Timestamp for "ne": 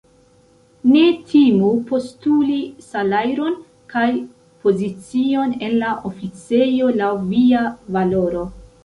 0.91-1.01